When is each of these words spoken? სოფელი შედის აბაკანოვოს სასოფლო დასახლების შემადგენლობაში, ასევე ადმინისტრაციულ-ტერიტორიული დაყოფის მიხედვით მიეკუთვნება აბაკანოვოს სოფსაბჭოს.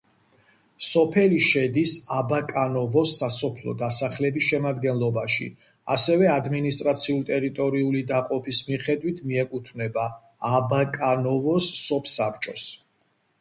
სოფელი 0.91 1.41
შედის 1.47 1.91
აბაკანოვოს 2.19 3.11
სასოფლო 3.19 3.75
დასახლების 3.81 4.47
შემადგენლობაში, 4.53 5.45
ასევე 5.97 6.31
ადმინისტრაციულ-ტერიტორიული 6.37 8.03
დაყოფის 8.13 8.63
მიხედვით 8.73 9.23
მიეკუთვნება 9.33 10.09
აბაკანოვოს 10.55 11.71
სოფსაბჭოს. 11.85 12.67